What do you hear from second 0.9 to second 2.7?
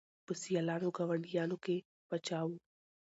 ګاونډیانو کي پاچا وو